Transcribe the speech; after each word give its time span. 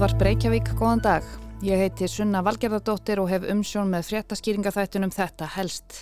Útvarp 0.00 0.22
Reykjavík, 0.24 0.68
góðan 0.80 1.02
dag. 1.04 1.24
Ég 1.60 1.76
heiti 1.76 2.06
Sunna 2.08 2.40
Valgerðardóttir 2.40 3.20
og 3.20 3.26
hef 3.28 3.42
umsjón 3.52 3.90
með 3.92 4.06
fréttaskýringaþættunum 4.08 5.10
þetta 5.12 5.48
helst. 5.58 5.98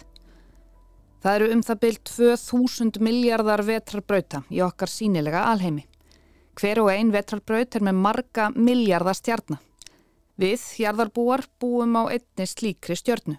Það 1.18 1.34
eru 1.34 1.48
um 1.56 1.64
það 1.66 1.80
byrj 1.80 1.98
2000 2.12 3.00
miljardar 3.02 3.64
vetrarbrauta 3.66 4.44
í 4.54 4.60
okkar 4.62 4.92
sínilega 4.92 5.40
alheimi. 5.50 5.82
Hver 6.54 6.82
og 6.84 6.92
ein 6.92 7.10
vetrarbraut 7.10 7.74
er 7.74 7.86
með 7.88 7.98
marga 8.04 8.46
miljardar 8.54 9.18
stjarnar. 9.18 9.58
Við, 10.38 10.62
jarðarbúar, 10.78 11.48
búum 11.58 11.98
á 11.98 12.06
einni 12.06 12.46
slíkri 12.46 12.94
stjörnu. 13.02 13.34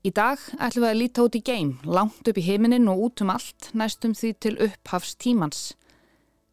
Í 0.00 0.14
dag 0.16 0.40
ætlum 0.56 0.86
við 0.86 0.94
að 0.94 1.00
líta 1.02 1.28
út 1.28 1.36
í 1.36 1.44
geim, 1.44 1.76
langt 1.84 2.24
upp 2.24 2.40
í 2.40 2.48
heiminin 2.48 2.88
og 2.88 3.04
út 3.04 3.26
um 3.26 3.36
allt, 3.36 3.68
næstum 3.76 4.16
því 4.16 4.32
til 4.40 4.56
upphafs 4.70 5.12
tímans. 5.20 5.74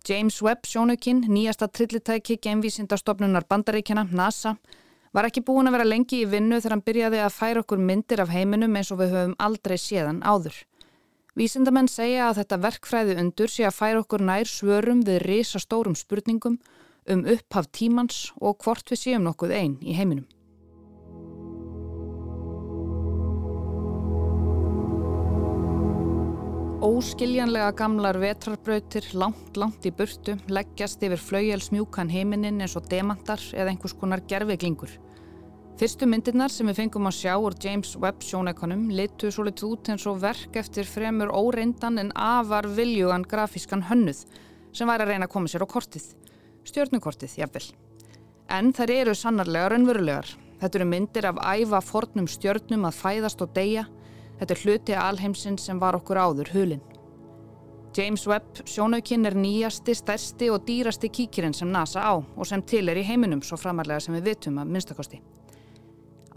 James 0.07 0.41
Webb 0.41 0.65
sjónukinn, 0.65 1.25
nýjasta 1.27 1.67
trillitæki 1.67 2.37
geimvísindastofnunar 2.41 3.45
bandaríkjana, 3.49 4.07
NASA, 4.11 4.55
var 5.13 5.27
ekki 5.27 5.43
búin 5.45 5.67
að 5.67 5.75
vera 5.77 5.87
lengi 5.89 6.21
í 6.23 6.29
vinnu 6.29 6.59
þegar 6.59 6.75
hann 6.77 6.85
byrjaði 6.85 7.21
að 7.25 7.35
færa 7.35 7.63
okkur 7.63 7.83
myndir 7.83 8.23
af 8.23 8.31
heiminum 8.33 8.75
eins 8.79 8.91
og 8.93 9.01
við 9.01 9.15
höfum 9.15 9.35
aldrei 9.41 9.77
séðan 9.77 10.23
áður. 10.23 10.55
Vísindamenn 11.35 11.91
segja 11.91 12.29
að 12.29 12.41
þetta 12.41 12.61
verkfræði 12.65 13.19
undur 13.21 13.51
sé 13.51 13.67
að 13.67 13.77
færa 13.77 14.01
okkur 14.03 14.23
nær 14.25 14.49
svörum 14.49 15.03
við 15.07 15.21
risastórum 15.27 15.95
spurningum 15.99 16.59
um 17.09 17.23
upphaf 17.25 17.69
tímans 17.75 18.29
og 18.39 18.59
hvort 18.63 18.91
við 18.91 19.03
séum 19.03 19.25
nokkuð 19.27 19.55
einn 19.55 19.77
í 19.81 19.95
heiminum. 19.97 20.27
Óskiljanlega 26.79 27.73
gamlar 27.75 28.15
vetrarbrautir 28.21 29.03
langt, 29.19 29.57
langt 29.59 29.83
í 29.83 29.91
burtu 29.91 30.37
leggjast 30.47 31.01
yfir 31.03 31.19
flaugjelsmjúkan 31.19 32.07
heiminin 32.07 32.63
eins 32.63 32.77
og 32.79 32.85
demantar 32.87 33.43
eða 33.51 33.73
einhvers 33.73 33.97
konar 33.99 34.23
gerfeglingur. 34.31 34.93
Fyrstu 35.75 36.07
myndirnar 36.07 36.53
sem 36.55 36.71
við 36.71 36.79
fengum 36.79 37.11
að 37.11 37.17
sjá 37.17 37.33
úr 37.35 37.57
James 37.59 37.91
Webb 37.99 38.23
sjónækonum 38.23 38.87
litu 38.95 39.27
svo 39.27 39.43
litið 39.49 39.67
út 39.73 39.91
eins 39.91 40.07
og 40.07 40.23
verk 40.23 40.55
eftir 40.63 40.87
fremur 40.87 41.35
óreindan 41.35 41.99
en 41.99 42.13
afar 42.15 42.71
viljugan 42.71 43.27
grafískan 43.27 43.83
hönnuð 43.91 44.23
sem 44.71 44.87
væri 44.87 45.03
að 45.03 45.11
reyna 45.11 45.27
að 45.27 45.35
koma 45.35 45.51
sér 45.51 45.67
á 45.67 45.73
kortið. 45.75 46.07
Stjórnukortið, 46.63 47.37
jáfnvel. 47.43 47.69
En 48.55 48.71
þær 48.71 48.95
eru 49.01 49.19
sannarlega 49.19 49.75
raunverulegar. 49.75 50.31
Þetta 50.63 50.79
eru 50.79 50.91
myndir 50.95 51.27
af 51.27 51.43
æfa 51.43 51.83
fornum 51.83 52.31
stjórnum 52.31 52.87
að 52.87 53.01
fæðast 53.03 53.43
og 53.43 53.51
deyja 53.51 53.89
Þetta 54.39 54.55
er 54.55 54.63
hluti 54.63 54.95
alheimsins 54.95 55.65
sem 55.67 55.79
var 55.79 55.97
okkur 55.99 56.17
áður 56.17 56.53
hulinn. 56.55 56.85
James 57.97 58.23
Webb 58.29 58.61
sjónaukinn 58.69 59.25
er 59.25 59.35
nýjasti, 59.35 59.95
stærsti 59.97 60.47
og 60.53 60.61
dýrasti 60.67 61.09
kíkirinn 61.11 61.55
sem 61.57 61.71
NASA 61.73 62.03
á 62.05 62.13
og 62.15 62.47
sem 62.47 62.61
til 62.61 62.87
er 62.87 62.99
í 63.01 63.03
heiminum 63.03 63.41
svo 63.43 63.57
framarlega 63.57 64.05
sem 64.05 64.15
við 64.15 64.29
vitum 64.29 64.61
að 64.61 64.71
minnstakosti. 64.75 65.19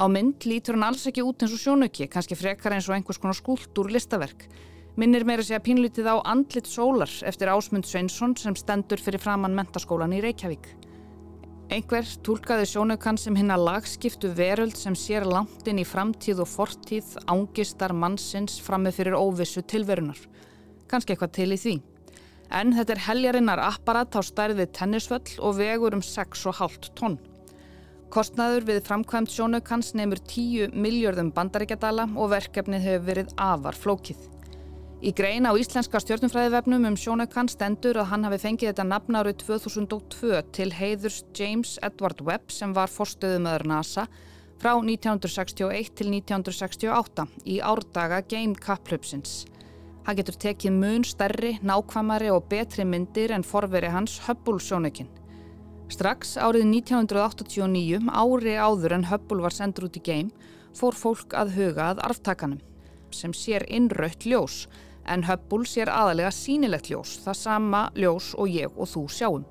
Á 0.01 0.09
mynd 0.09 0.47
lítur 0.49 0.79
hann 0.79 0.89
alls 0.89 1.05
ekki 1.07 1.23
út 1.23 1.45
eins 1.45 1.53
og 1.53 1.61
sjónauki, 1.61 2.09
kannski 2.09 2.39
frekar 2.39 2.75
eins 2.75 2.89
og 2.89 2.97
einhvers 2.97 3.21
konar 3.21 3.37
skúltúr 3.37 3.93
listaverk. 3.93 4.49
Minnir 4.97 5.25
meira 5.29 5.45
sig 5.45 5.57
að 5.57 5.67
pínlítið 5.69 6.09
á 6.09 6.17
andlit 6.25 6.67
sólar 6.69 7.13
eftir 7.29 7.53
Ásmund 7.53 7.87
Sveinsson 7.89 8.35
sem 8.37 8.57
stendur 8.57 9.01
fyrir 9.01 9.21
framann 9.21 9.55
mentaskólan 9.57 10.17
í 10.17 10.23
Reykjavík. 10.25 10.67
Einhver 11.73 12.05
tólkaði 12.21 12.67
sjónaukan 12.69 13.17
sem 13.17 13.37
hinn 13.39 13.49
að 13.55 13.63
lagskiptu 13.65 14.29
veröld 14.37 14.75
sem 14.77 14.93
sér 14.99 15.25
langt 15.25 15.65
inn 15.71 15.79
í 15.81 15.87
framtíð 15.89 16.43
og 16.45 16.51
fortíð 16.51 17.15
ángistar 17.33 17.95
mannsins 17.97 18.59
frammið 18.61 18.99
fyrir 18.99 19.17
óvissu 19.17 19.63
tilverunar. 19.65 20.19
Kanski 20.91 21.15
eitthvað 21.15 21.33
til 21.39 21.47
í 21.57 21.59
því. 21.63 21.73
En 22.53 22.75
þetta 22.77 22.93
er 22.93 23.03
heljarinnar 23.07 23.63
apparat 23.65 24.13
á 24.13 24.21
stærði 24.21 24.67
tennisvöll 24.69 25.39
og 25.41 25.57
vegur 25.63 25.97
um 25.97 26.05
6,5 26.05 26.93
tonn. 27.01 27.17
Kostnaður 28.13 28.69
við 28.69 28.83
framkvæmt 28.91 29.33
sjónaukans 29.33 29.95
nefnur 29.97 30.21
10 30.29 30.77
miljörðum 30.77 31.33
bandaríkjadala 31.33 32.11
og 32.13 32.35
verkefnið 32.35 32.85
hefur 32.91 33.09
verið 33.09 33.33
afar 33.49 33.81
flókið. 33.81 34.32
Í 35.03 35.11
grein 35.19 35.43
á 35.43 35.59
íslenska 35.59 35.99
stjórnumfræðivefnum 35.99 36.85
um 36.87 36.95
sjónaukan 36.95 37.49
stendur 37.51 37.99
að 37.99 38.13
hann 38.13 38.27
hafi 38.29 38.37
fengið 38.39 38.69
þetta 38.69 38.85
nafn 38.87 39.17
árið 39.19 39.41
2002 39.41 40.43
til 40.55 40.67
heiðurs 40.79 41.17
James 41.35 41.73
Edward 41.83 42.23
Webb 42.23 42.55
sem 42.55 42.71
var 42.71 42.87
forstöðumöður 42.87 43.65
NASA 43.67 44.05
frá 44.63 44.77
1961 44.79 45.91
til 45.99 46.07
1968 46.13 47.27
í 47.51 47.59
árdaga 47.59 48.23
Game 48.31 48.55
Cup-hlupsins. 48.55 49.41
Hann 50.07 50.21
getur 50.21 50.39
tekið 50.47 50.79
mun 50.79 51.03
stærri, 51.03 51.57
nákvæmari 51.67 52.31
og 52.31 52.47
betri 52.47 52.87
myndir 52.87 53.35
en 53.35 53.43
forveri 53.43 53.91
hans 53.91 54.21
Hubble 54.29 54.63
sjónaukinn. 54.63 55.11
Strax 55.91 56.37
árið 56.39 56.69
1989, 56.79 58.07
ári 58.07 58.55
áður 58.55 59.01
en 59.01 59.11
Hubble 59.11 59.43
var 59.43 59.59
sendur 59.59 59.91
út 59.91 59.99
í 59.99 60.07
Game, 60.07 60.31
fór 60.79 60.95
fólk 60.95 61.35
að 61.35 61.57
huga 61.59 61.91
að 61.91 62.07
arftakanum 62.07 62.63
sem 63.13 63.35
sér 63.37 63.67
innrött 63.69 64.25
ljós 64.25 64.63
en 65.07 65.25
Hubble 65.27 65.67
sér 65.67 65.91
aðalega 65.91 66.31
sínilegt 66.35 66.91
ljós, 66.91 67.19
það 67.25 67.39
sama 67.39 67.83
ljós 67.99 68.33
og 68.39 68.51
ég 68.51 68.73
og 68.77 68.89
þú 68.91 69.03
sjáum. 69.11 69.45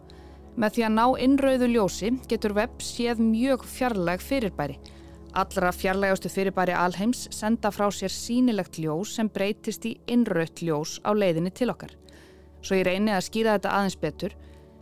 Með 0.59 0.75
því 0.75 0.83
að 0.87 0.95
ná 0.97 1.05
innrauðu 1.25 1.69
ljósi 1.71 2.11
getur 2.27 2.55
Webb 2.57 2.83
séð 2.83 3.21
mjög 3.23 3.63
fjarlæg 3.67 4.23
fyrirbæri. 4.23 4.75
Allra 5.31 5.71
fjarlægastu 5.71 6.27
fyrirbæri 6.27 6.75
alheims 6.75 7.27
senda 7.31 7.71
frá 7.71 7.87
sér 7.95 8.11
sínilegt 8.11 8.75
ljós 8.83 9.15
sem 9.15 9.29
breytist 9.31 9.87
í 9.87 9.95
innraut 10.11 10.59
ljós 10.59 10.97
á 11.07 11.15
leiðinni 11.15 11.53
til 11.55 11.71
okkar. 11.71 11.93
Svo 12.61 12.75
ég 12.75 12.85
reyni 12.89 13.13
að 13.15 13.25
skýra 13.29 13.55
þetta 13.55 13.75
aðeins 13.77 13.97
betur. 14.01 14.35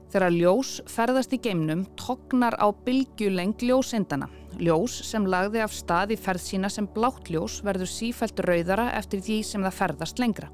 Þegar 0.10 0.34
ljós 0.34 0.72
ferðast 0.90 1.36
í 1.38 1.42
geimnum 1.44 1.86
tognar 2.00 2.58
á 2.58 2.74
bylgjuleng 2.74 3.62
ljósindana. 3.62 4.26
Ljós 4.60 4.98
sem 5.08 5.24
lagði 5.24 5.62
af 5.64 5.72
stað 5.72 6.12
í 6.12 6.20
ferð 6.20 6.44
sína 6.44 6.70
sem 6.72 6.88
blátt 6.92 7.30
ljós 7.32 7.62
verður 7.64 7.88
sífælt 7.88 8.42
rauðara 8.44 8.90
eftir 8.98 9.22
því 9.24 9.38
sem 9.48 9.64
það 9.64 9.78
ferðast 9.78 10.20
lengra. 10.20 10.50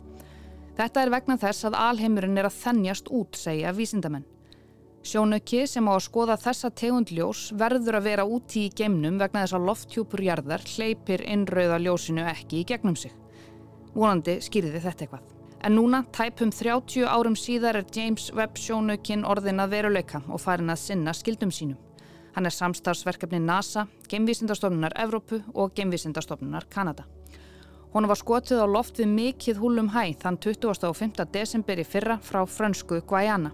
Þetta 0.78 1.02
er 1.02 1.12
vegna 1.14 1.38
þess 1.42 1.66
að 1.66 1.78
alheimurinn 1.80 2.38
er 2.38 2.50
að 2.50 2.58
þennjast 2.60 3.10
út, 3.10 3.40
segja 3.40 3.74
vísindamenn. 3.74 4.28
Sjónauki 5.06 5.64
sem 5.70 5.86
á 5.86 5.94
að 5.94 6.04
skoða 6.06 6.36
þessa 6.42 6.70
tegundljós 6.82 7.48
verður 7.58 8.00
að 8.00 8.08
vera 8.10 8.26
úti 8.26 8.66
í 8.66 8.74
geimnum 8.74 9.18
vegna 9.22 9.44
þess 9.46 9.58
að 9.58 9.68
lofthjúpur 9.70 10.24
jarðar 10.26 10.66
hleypir 10.66 11.24
inn 11.26 11.46
rauða 11.46 11.78
ljósinu 11.82 12.26
ekki 12.30 12.62
í 12.62 12.68
gegnum 12.74 12.98
sig. 12.98 13.14
Vonandi 13.94 14.40
skýriði 14.42 14.82
þetta 14.86 15.06
eitthvað. 15.06 15.32
En 15.66 15.78
núna, 15.80 16.04
tæpum 16.14 16.52
30 16.54 17.06
árum 17.10 17.38
síðar 17.38 17.80
er 17.80 17.90
James 17.94 18.28
Webb 18.38 18.58
sjónaukinn 18.62 19.26
orðin 19.26 19.64
að 19.64 19.78
veruleika 19.78 20.22
og 20.30 20.42
farin 20.42 20.74
að 20.74 20.82
sinna 20.84 21.14
skildum 21.14 21.54
sínum. 21.54 21.85
Hann 22.36 22.46
er 22.46 22.52
samstarfsverkefni 22.52 23.40
NASA, 23.40 23.86
Gemvísindastofnunar 24.12 24.92
Evrópu 25.00 25.40
og 25.54 25.72
Gemvísindastofnunar 25.76 26.66
Kanada. 26.70 27.06
Hún 27.94 28.10
var 28.12 28.20
skotið 28.20 28.60
á 28.60 28.68
loft 28.68 28.98
við 29.00 29.08
mikill 29.08 29.56
húlum 29.56 29.88
hæ 29.94 30.18
þann 30.20 30.38
25. 30.44 31.24
desember 31.32 31.80
í 31.80 31.86
fyrra 31.88 32.18
frá 32.20 32.42
frönsku 32.44 33.00
Guayana. 33.08 33.54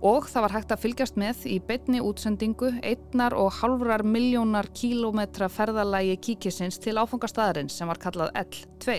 Og 0.00 0.24
það 0.24 0.44
var 0.46 0.54
hægt 0.56 0.72
að 0.72 0.80
fylgjast 0.86 1.18
með 1.20 1.42
í 1.52 1.58
beitni 1.60 2.00
útsendingu 2.00 2.70
einnar 2.80 3.36
og 3.36 3.52
halvrar 3.60 4.02
miljónar 4.02 4.70
kílometra 4.72 5.50
ferðalægi 5.52 6.16
kíkisins 6.24 6.80
til 6.80 6.96
áfangastæðarins 6.96 7.76
sem 7.76 7.92
var 7.92 8.00
kallað 8.00 8.32
L2 8.40 8.96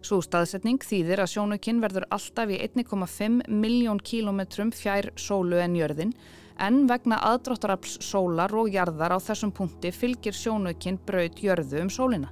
Svo 0.00 0.20
staðsetning 0.24 0.84
þýðir 0.84 1.20
að 1.24 1.32
sjónukinn 1.34 1.80
verður 1.80 2.06
alltaf 2.12 2.52
í 2.52 2.60
1,5 2.68 3.42
miljón 3.48 3.98
kílometrum 4.00 4.70
fjær 4.72 5.10
sólu 5.16 5.58
en 5.60 5.74
jörðin 5.76 6.14
en 6.60 6.84
vegna 6.88 7.18
aðdráttarafls 7.30 7.98
sólar 8.04 8.52
og 8.56 8.70
jarðar 8.72 9.16
á 9.16 9.18
þessum 9.18 9.52
punkti 9.56 9.92
fylgir 9.94 10.36
sjónukinn 10.36 11.00
braut 11.06 11.40
jörðu 11.40 11.80
um 11.84 11.92
sólina. 11.92 12.30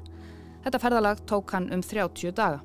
Þetta 0.64 0.82
ferðalag 0.82 1.22
tók 1.28 1.54
hann 1.56 1.70
um 1.72 1.82
30 1.84 2.34
daga 2.36 2.60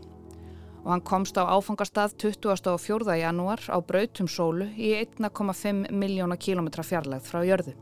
og 0.84 0.92
hann 0.92 1.06
komst 1.08 1.38
á 1.40 1.48
áfangastað 1.48 2.18
24. 2.20 3.16
janúar 3.16 3.62
á 3.72 3.80
brautum 3.80 4.28
sólu 4.28 4.68
í 4.76 4.92
1,5 5.00 5.88
miljóna 5.96 6.36
kílometra 6.36 6.84
fjarlægð 6.84 7.30
frá 7.30 7.40
jörðu. 7.48 7.74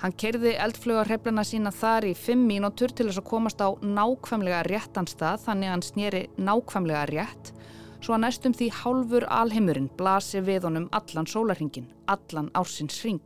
Hann 0.00 0.16
kerði 0.16 0.54
eldflugarheflana 0.56 1.44
sína 1.44 1.72
þar 1.76 2.06
í 2.08 2.14
fimm 2.16 2.46
mínútur 2.48 2.94
til 2.96 3.10
þess 3.10 3.20
að 3.20 3.28
komast 3.28 3.60
á 3.60 3.68
nákvæmlega 3.84 4.62
réttan 4.64 5.08
stað 5.10 5.44
þannig 5.44 5.68
að 5.68 5.74
hann 5.74 5.84
snýri 5.84 6.22
nákvæmlega 6.40 7.02
rétt 7.12 7.52
svo 8.00 8.16
að 8.16 8.22
næstum 8.24 8.54
því 8.56 8.68
hálfur 8.80 9.26
alheimurinn 9.28 9.90
blasi 9.98 10.40
við 10.44 10.66
honum 10.68 10.88
allan 10.96 11.28
sólarhingin, 11.28 11.90
allan 12.08 12.50
ársins 12.56 13.00
ring. 13.04 13.22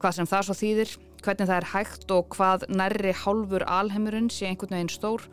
Hvað 0.00 0.16
sem 0.16 0.28
það 0.30 0.46
svo 0.48 0.56
þýðir, 0.58 0.94
hvernig 1.22 1.50
það 1.50 1.58
er 1.58 1.68
hægt 1.72 2.14
og 2.16 2.28
hvað 2.36 2.66
nærri 2.72 3.12
hálfur 3.22 3.64
alheimurinn 3.68 4.30
sé 4.32 4.48
einhvern 4.48 4.74
veginn 4.76 4.92
stór 4.92 5.28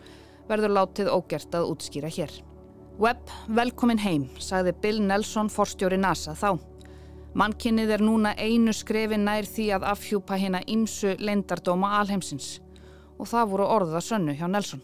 verður 0.49 0.75
látið 0.75 1.11
ógert 1.13 1.55
að 1.55 1.71
útskýra 1.71 2.11
hér. 2.11 2.33
Webb, 2.99 3.31
velkomin 3.47 4.01
heim, 4.03 4.27
sagði 4.43 4.75
Bill 4.83 4.99
Nelson, 4.99 5.49
forstjóri 5.49 5.97
NASA 5.97 6.35
þá. 6.35 6.57
Mannkinnið 7.39 7.93
er 7.95 8.03
núna 8.03 8.33
einu 8.35 8.73
skrefi 8.75 9.17
nær 9.21 9.47
því 9.47 9.69
að 9.77 9.85
afhjúpa 9.93 10.39
hérna 10.41 10.63
ímsu 10.67 11.13
leindardóma 11.21 11.93
alheimsins 12.01 12.57
og 13.19 13.29
það 13.29 13.51
voru 13.51 13.67
orða 13.69 14.01
sönnu 14.03 14.33
hjá 14.35 14.47
Nelson. 14.49 14.81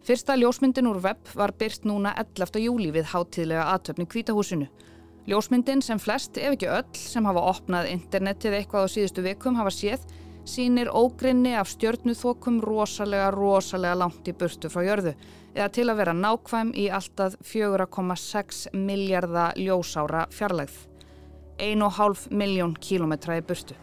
Fyrsta 0.00 0.32
ljósmyndin 0.36 0.86
úr 0.88 0.96
web 1.04 1.28
var 1.36 1.52
byrt 1.60 1.84
núna 1.84 2.14
11. 2.16 2.56
júli 2.64 2.88
við 2.94 3.10
hátíðlega 3.12 3.66
aðtöfni 3.74 4.06
kvítahúsinu. 4.08 4.68
Ljósmyndin 5.28 5.82
sem 5.84 6.00
flest, 6.00 6.38
ef 6.40 6.54
ekki 6.56 6.70
öll, 6.72 6.88
sem 6.96 7.26
hafa 7.28 7.42
opnað 7.50 7.90
internetið 7.90 8.56
eitthvað 8.56 8.88
á 8.88 8.92
síðustu 8.94 9.24
vikum 9.26 9.58
hafa 9.60 9.74
séð, 9.76 10.06
sínir 10.48 10.88
ógrinni 10.88 11.52
af 11.52 11.68
stjörnuþokum 11.74 12.62
rosalega, 12.64 13.28
rosalega 13.36 14.00
langt 14.00 14.32
í 14.32 14.32
burtu 14.32 14.72
frá 14.72 14.86
jörðu 14.88 15.12
eða 15.52 15.68
til 15.76 15.86
að 15.90 16.00
vera 16.00 16.16
nákvæm 16.16 16.72
í 16.78 16.88
alltaf 16.88 17.36
4,6 17.44 18.70
miljardar 18.72 19.60
ljósára 19.60 20.24
fjarlægð. 20.32 20.80
1,5 21.60 22.30
miljón 22.32 22.72
kílometra 22.80 23.36
í 23.36 23.44
burtu. 23.44 23.76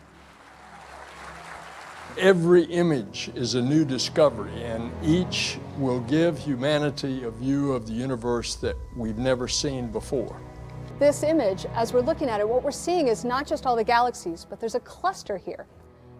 Every 2.18 2.64
image 2.64 3.30
is 3.36 3.54
a 3.54 3.62
new 3.62 3.86
discovery 3.86 4.64
and 4.64 4.92
each 5.04 5.60
will 5.78 6.00
give 6.00 6.40
humanity 6.40 7.24
a 7.26 7.30
view 7.30 7.74
of 7.74 7.86
the 7.86 7.94
universe 7.94 8.56
that 8.56 8.76
we've 8.96 9.20
never 9.20 9.48
seen 9.48 9.92
before. 9.92 10.42
This 10.98 11.22
image, 11.22 11.68
as 11.76 11.94
we're 11.94 12.02
looking 12.02 12.28
at 12.28 12.40
it, 12.40 12.50
what 12.50 12.64
we're 12.64 12.72
seeing 12.72 13.08
is 13.08 13.24
not 13.24 13.46
just 13.46 13.68
all 13.68 13.76
the 13.76 13.84
galaxies, 13.84 14.48
but 14.50 14.60
there's 14.60 14.74
a 14.74 14.80
cluster 14.80 15.38
here. 15.38 15.68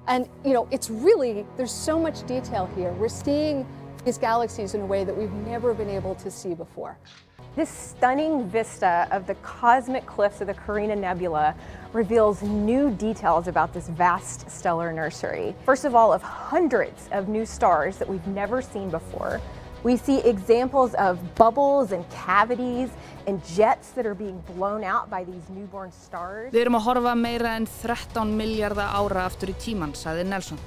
And, 0.08 0.30
you 0.46 0.54
know, 0.54 0.68
it's 0.70 0.92
really, 0.92 1.48
there's 1.58 1.72
so 1.72 1.98
much 2.00 2.28
detail 2.28 2.70
here. 2.76 2.92
We're 2.94 3.10
seeing 3.10 3.66
these 4.06 4.20
galaxies 4.20 4.76
in 4.76 4.82
a 4.82 4.86
way 4.86 5.04
that 5.04 5.18
we've 5.18 5.34
never 5.34 5.74
been 5.74 5.90
able 5.90 6.14
to 6.14 6.30
see 6.30 6.54
before. 6.54 7.00
This 7.58 7.70
stunning 7.70 8.48
vista 8.48 9.08
of 9.10 9.26
the 9.26 9.34
cosmic 9.42 10.06
cliffs 10.06 10.42
of 10.42 10.48
the 10.48 10.54
Carina 10.54 10.96
Nebula 10.96 11.56
reveals 11.92 12.44
new 12.44 12.92
details 12.92 13.48
about 13.48 13.74
this 13.74 13.88
vast 13.88 14.48
stellar 14.48 14.94
nursery. 14.94 15.56
First 15.66 15.84
of 15.84 15.96
all, 15.96 16.14
of 16.14 16.22
hundreds 16.22 17.10
of 17.12 17.30
new 17.30 17.48
stars 17.48 17.98
that 17.98 18.08
we've 18.08 18.28
never 18.28 18.62
seen 18.62 18.92
before. 18.92 19.42
We 19.82 19.98
see 19.98 20.20
examples 20.20 20.94
of 21.00 21.18
bubbles 21.34 21.94
and 21.94 22.08
cavities 22.12 22.92
and 23.26 23.44
jets 23.44 23.90
that 23.94 24.06
are 24.06 24.14
being 24.14 24.40
blown 24.54 24.84
out 24.84 25.10
by 25.10 25.24
these 25.24 25.50
newborn 25.50 25.92
stars. 25.92 26.54
Við 26.54 26.62
erum 26.68 26.78
að 26.78 26.86
horfa 26.92 27.16
meira 27.18 27.58
en 27.58 27.66
13 27.66 28.38
miljardar 28.38 28.94
ára 28.94 29.26
aftur 29.26 29.50
í 29.50 29.58
tíman, 29.58 29.98
saði 29.98 30.30
Nelson. 30.30 30.62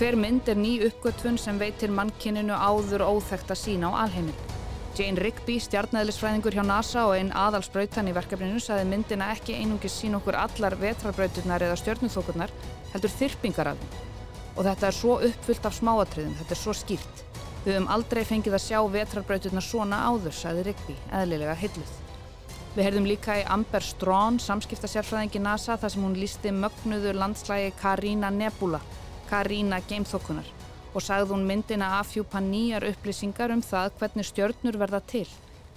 Hver 0.00 0.16
mynd 0.16 0.48
er 0.48 0.56
ný 0.56 0.78
uppgötvun 0.88 1.36
sem 1.36 1.60
veitir 1.60 1.92
mannkininu 1.92 2.56
áður 2.56 3.10
óþekta 3.12 3.52
sína 3.52 3.92
á 3.92 4.08
alheiminn. 4.08 4.53
Jane 4.94 5.18
Rigby, 5.18 5.56
stjarnæðlisfræðingur 5.58 6.54
hjá 6.54 6.62
NASA 6.62 7.02
og 7.08 7.16
einn 7.16 7.32
aðalsbrautan 7.34 8.06
í 8.06 8.12
verkefninu, 8.14 8.60
saði 8.62 8.84
myndina 8.86 9.32
ekki 9.34 9.56
einungis 9.58 9.96
sín 9.98 10.14
okkur 10.14 10.36
allar 10.38 10.76
vetrarbrauturnar 10.78 11.64
eða 11.66 11.78
stjörnuþókurnar, 11.80 12.52
heldur 12.92 13.10
þyrpingar 13.16 13.72
af 13.72 13.80
þeim. 13.80 13.96
Og 14.54 14.68
þetta 14.68 14.86
er 14.86 14.94
svo 14.94 15.16
uppfyllt 15.26 15.66
af 15.66 15.74
smáatriðum, 15.80 16.36
þetta 16.38 16.54
er 16.54 16.60
svo 16.60 16.76
skýrt. 16.78 17.24
Við 17.64 17.72
höfum 17.72 17.90
aldrei 17.90 18.22
fengið 18.28 18.54
að 18.54 18.64
sjá 18.68 18.78
vetrarbrauturnar 18.94 19.66
svona 19.66 19.98
áður, 20.06 20.36
sagði 20.38 20.66
Rigby, 20.68 20.96
eðlilega 21.10 21.56
hilluð. 21.64 21.94
Við 22.76 22.86
heyrðum 22.86 23.08
líka 23.10 23.40
í 23.40 23.46
Amber 23.50 23.82
Strawn, 23.82 24.38
samskiptasérfræðingi 24.46 25.42
NASA, 25.42 25.74
þar 25.74 25.94
sem 25.96 26.06
hún 26.06 26.14
lísti 26.20 26.54
mögnuðu 26.54 27.16
landslægi 27.18 27.74
Carina 27.82 28.30
Nebula, 28.30 28.78
Carina 29.26 29.82
geimþokkunar, 29.90 30.46
og 30.94 31.02
sagði 31.02 31.32
hún 31.34 31.46
myndina 31.48 31.88
afhjúpa 31.98 32.38
nýjar 32.38 32.86
upplýsingar 32.92 33.50
um 33.50 33.62
það 33.62 33.96
hvernig 33.98 34.28
stjörnur 34.28 34.78
verða 34.78 35.00
til. 35.10 35.26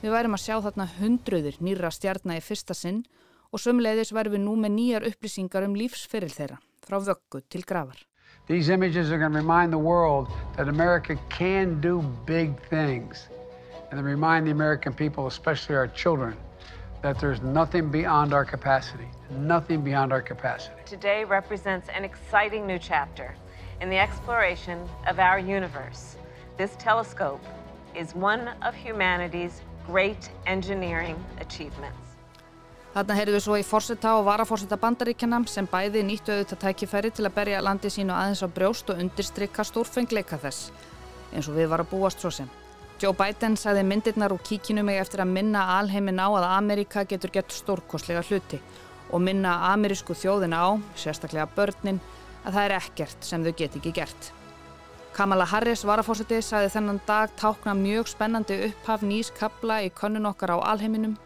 Við 0.01 0.13
værim 0.13 0.37
að 0.37 0.43
sjá 0.43 0.57
þarna 0.61 0.85
hundruður 0.99 1.57
nýra 1.57 1.89
stjarnar 1.89 2.37
í 2.37 2.43
fyrsta 2.45 2.75
sinn 2.77 3.01
og 3.49 3.63
sömulegðis 3.63 4.13
væri 4.13 4.35
við 4.35 4.43
nú 4.45 4.53
með 4.61 4.75
nýjar 4.75 5.07
upplýsingar 5.09 5.65
um 5.65 5.73
lífsferil 5.79 6.29
þeirra, 6.29 6.59
frá 6.85 6.99
vöggu 7.01 7.41
til 7.49 7.65
gravar. 7.65 7.97
These 8.47 8.69
images 8.69 9.11
are 9.11 9.17
going 9.17 9.33
to 9.33 9.39
remind 9.39 9.73
the 9.73 9.81
world 9.81 10.29
that 10.55 10.69
America 10.69 11.17
can 11.29 11.81
do 11.81 12.01
big 12.25 12.53
things. 12.69 13.27
And 13.89 14.03
remind 14.05 14.45
the 14.45 14.51
American 14.51 14.93
people, 14.93 15.27
especially 15.27 15.75
our 15.75 15.87
children, 15.87 16.35
that 17.01 17.19
there's 17.19 17.41
nothing 17.41 17.89
beyond 17.89 18.33
our 18.33 18.45
capacity. 18.45 19.07
Nothing 19.31 19.81
beyond 19.81 20.11
our 20.11 20.21
capacity. 20.21 20.75
Today 20.85 21.23
represents 21.25 21.89
an 21.89 22.03
exciting 22.03 22.67
new 22.67 22.79
chapter 22.79 23.35
in 23.81 23.89
the 23.89 23.97
exploration 23.97 24.79
of 25.07 25.19
our 25.19 25.39
universe. 25.39 26.17
This 26.57 26.75
telescope 26.77 27.43
is 27.95 28.15
one 28.15 28.49
of 28.61 28.75
humanity's 28.75 29.61
great 29.85 30.29
engineering 30.45 31.15
achievements. 31.39 32.07
Þarna 32.95 33.13
heyrðum 33.13 33.35
við 33.37 33.43
svo 33.45 33.55
í 33.59 33.65
fórseta 33.67 34.15
og 34.17 34.23
varafórseta 34.25 34.77
bandaríkjana 34.81 35.43
sem 35.51 35.67
bæði 35.69 36.01
nýttu 36.07 36.33
auðvitað 36.33 36.63
tækifæri 36.63 37.11
til 37.13 37.27
að 37.27 37.35
berja 37.35 37.59
landi 37.61 37.91
sínu 37.93 38.15
aðeins 38.15 38.41
á 38.41 38.49
brjóst 38.49 38.89
og 38.89 39.01
undirstrykka 39.03 39.65
stórfengleika 39.69 40.39
þess, 40.41 40.71
eins 41.29 41.49
og 41.51 41.59
við 41.59 41.69
var 41.69 41.83
að 41.83 41.91
búast 41.91 42.23
svo 42.23 42.31
sem. 42.33 42.49
Joe 42.97 43.13
Biden 43.13 43.53
sagði 43.53 43.83
myndirnar 43.85 44.33
úr 44.33 44.41
kíkinu 44.41 44.81
mig 44.81 44.97
eftir 44.97 45.21
að 45.21 45.29
minna 45.35 45.67
alheimin 45.77 46.17
á 46.17 46.25
að 46.25 46.47
Amerika 46.49 47.03
getur 47.05 47.29
gett 47.35 47.53
stórkoslega 47.53 48.23
hluti 48.25 48.57
og 49.13 49.21
minna 49.21 49.53
amerísku 49.69 50.17
þjóðina 50.17 50.57
á, 50.57 50.69
sérstaklega 50.97 51.45
börnin, 51.53 52.01
að 52.47 52.57
það 52.57 52.65
er 52.65 52.75
ekkert 52.79 53.29
sem 53.29 53.45
þau 53.45 53.53
get 53.59 53.77
ekki 53.77 53.93
gert. 53.99 54.31
Kamala 55.17 55.45
Harris 55.49 55.83
varafórseti 55.85 56.39
sagði 56.45 56.73
þennan 56.75 56.99
dag 57.07 57.31
tákna 57.37 57.73
mjög 57.77 58.09
spennandi 58.11 58.59
upphaf 58.71 59.05
nýs 59.05 59.31
kabla 59.35 59.81
í 59.85 59.93
könnun 59.93 60.29
okkar 60.29 60.55
á 60.55 60.57
alheiminum 60.73 61.17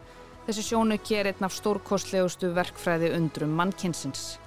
Þessi 0.42 0.62
sjónauki 0.72 1.14
er 1.14 1.28
einn 1.30 1.46
af 1.46 1.52
stórkostlegustu 1.54 2.48
verkfræði 2.56 3.12
undrum 3.14 3.52
mannkynsins. 3.54 4.40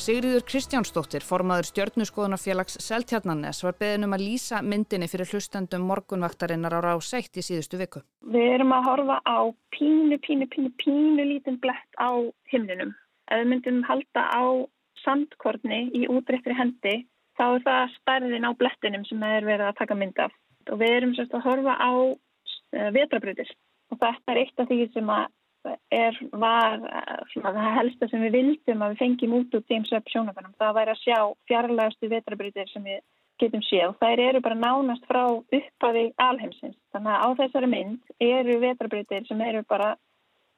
Sigriður 0.00 0.44
Kristjánsdóttir, 0.48 1.24
formaður 1.24 1.68
stjörnuskoðunarfélags 1.70 2.76
Seltjarnanes, 2.84 3.62
var 3.64 3.78
beðin 3.80 4.04
um 4.06 4.16
að 4.16 4.24
lýsa 4.26 4.60
myndinni 4.64 5.08
fyrir 5.12 5.32
hlustandum 5.32 5.86
morgunvaktarinnar 5.88 6.76
á 6.76 6.80
ráð 6.84 7.00
seitt 7.08 7.40
í 7.40 7.44
síðustu 7.44 7.80
viku. 7.80 8.04
Við 8.20 8.52
erum 8.58 8.76
að 8.76 8.86
horfa 8.88 9.16
á 9.24 9.38
pínu, 9.76 10.20
pínu, 10.28 10.48
pínu, 10.52 10.72
pínu 10.80 11.26
lítinn 11.32 11.60
blett 11.64 11.96
á 11.96 12.12
himninum. 12.52 12.92
Ef 13.32 13.40
við 13.40 13.50
myndum 13.54 13.82
halda 13.88 14.26
á 14.28 14.44
sandkorni 15.04 15.80
í 15.96 16.06
útreittri 16.10 16.56
hendi, 16.56 16.94
þá 17.38 17.44
er 17.48 17.66
það 17.66 17.96
stærðin 17.96 18.48
á 18.48 18.50
blettinum 18.60 19.04
sem 19.08 19.22
er 19.26 19.46
verið 19.48 19.68
að 19.70 19.78
taka 19.80 19.96
mynd 19.98 20.22
af. 20.22 20.32
Og 20.70 20.80
við 20.80 20.96
erum 20.96 21.14
sérst 21.16 21.36
að 21.36 21.46
horfa 21.48 21.76
á 21.80 21.92
eh, 22.76 22.90
vetrabröðir 22.96 23.52
og 23.90 23.98
þetta 23.98 24.32
er 24.32 24.40
eitt 24.42 24.60
af 24.62 24.68
því 24.70 24.80
sem 24.94 25.12
er, 25.92 26.18
var 26.32 26.76
svona, 27.32 27.54
það 27.56 27.78
helsta 27.78 28.08
sem 28.10 28.26
við 28.26 28.36
vildum 28.38 28.84
að 28.84 28.92
við 28.92 29.00
fengjum 29.02 29.38
út 29.40 29.56
úr 29.56 29.64
James 29.68 29.90
Webb 29.94 30.12
sjónafanum. 30.12 30.54
Það 30.60 30.76
væri 30.78 30.94
að 30.94 31.02
sjá 31.02 31.18
fjarlægastu 31.50 32.12
vetrabrytir 32.12 32.70
sem 32.70 32.86
við 32.86 33.00
getum 33.40 33.64
séð. 33.64 33.96
Þær 34.00 34.22
eru 34.26 34.42
bara 34.44 34.60
nánast 34.60 35.08
frá 35.08 35.22
upphafi 35.32 36.04
alheimsins. 36.20 36.76
Þannig 36.94 37.16
að 37.16 37.24
á 37.24 37.28
þessari 37.40 37.72
mynd 37.72 38.14
eru 38.26 38.60
vetrabrytir 38.64 39.26
sem 39.28 39.42
eru 39.48 39.64
bara 39.68 39.94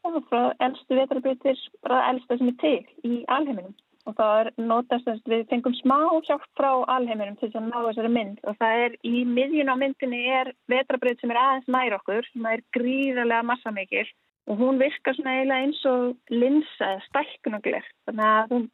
frá 0.02 0.50
eldstu 0.66 0.98
vetrabrytir, 0.98 1.58
bara 1.86 2.08
eldsta 2.10 2.38
sem 2.38 2.50
er 2.50 2.58
til 2.62 2.78
í 3.06 3.22
alheiminum 3.30 3.74
og 4.08 4.16
það 4.18 4.40
er 4.40 4.50
notast 4.58 5.08
að 5.10 5.20
við 5.30 5.44
fengum 5.50 5.74
smá 5.78 5.96
hjálp 6.26 6.44
frá 6.58 6.70
alheiminum 6.96 7.38
til 7.38 7.50
að 7.52 7.68
ná 7.68 7.78
þessari 7.78 8.10
mynd. 8.16 8.42
Og 8.48 8.58
það 8.58 8.82
er 8.86 8.96
í 9.06 9.22
miðjun 9.28 9.70
á 9.70 9.76
myndinni 9.78 10.20
er 10.40 10.52
vetrabröð 10.72 11.22
sem 11.22 11.32
er 11.34 11.40
aðeins 11.42 11.70
nær 11.70 11.96
okkur 12.00 12.28
sem 12.32 12.48
er 12.50 12.64
gríðarlega 12.76 13.46
massamikil. 13.52 14.06
Og 14.50 14.58
hún 14.58 14.80
virkar 14.82 15.14
svona 15.14 15.36
eiginlega 15.38 15.66
eins 15.68 15.82
og 15.86 16.34
linsa 16.34 16.88
eða 16.96 17.04
stælkunuglir 17.08 17.90
þannig 18.08 18.30
að 18.32 18.54
hún 18.56 18.68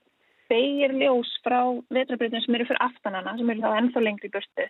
beigir 0.48 0.94
ljós 0.96 1.34
frá 1.44 1.60
vetrabröðin 1.92 2.44
sem 2.44 2.56
eru 2.56 2.68
fyrir 2.70 2.84
aftanana 2.86 3.36
sem 3.36 3.52
eru 3.52 3.66
þá 3.66 3.76
ennþá 3.82 4.04
lengri 4.06 4.32
burtu. 4.32 4.68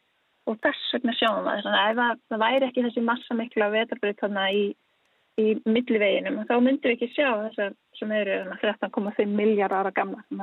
Og 0.49 0.59
þess 0.65 0.95
vegna 0.97 1.15
sjáum 1.15 1.45
við 1.45 1.49
það. 1.49 1.65
Þannig 1.69 2.03
að 2.03 2.21
það 2.33 2.45
væri 2.45 2.69
ekki 2.69 2.87
þessi 2.89 3.07
massamikla 3.07 3.73
vetrabröð 3.77 4.21
þannig 4.25 4.59
í 4.59 4.69
í 5.39 5.55
milliveginum 5.69 6.41
og 6.43 6.49
þá 6.51 6.57
myndir 6.65 6.93
við 6.93 6.97
ekki 6.97 7.11
sjá 7.15 7.29
þessar 7.45 7.77
sem 7.99 8.13
eru 8.15 8.41
13,5 8.63 9.37
miljardar 9.41 9.91
gamla 9.97 10.23
sem 10.27 10.43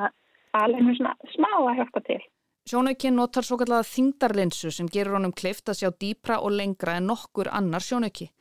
alveg 0.56 0.90
er 0.90 0.98
svona 1.00 1.14
smá 1.36 1.52
að 1.60 1.78
hjálpa 1.82 2.04
til. 2.08 2.22
Sjónaukin 2.66 3.14
notar 3.20 3.46
svo 3.46 3.60
kallega 3.62 3.86
þingdarlinsu 3.86 4.72
sem 4.74 4.88
gerur 4.90 5.20
honum 5.20 5.36
kleift 5.38 5.70
að 5.70 5.84
sjá 5.84 5.90
dýpra 6.02 6.40
og 6.42 6.56
lengra 6.56 6.96
en 6.98 7.12
nokkur 7.12 7.52
annar 7.54 7.84
sjónauki. 7.86 8.32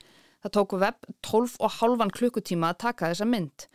Það 0.45 0.55
tóku 0.57 0.79
web 0.81 1.09
12,5 1.27 2.15
klukkutíma 2.19 2.73
að 2.73 2.81
taka 2.87 3.11
þessa 3.11 3.29
mynd 3.29 3.67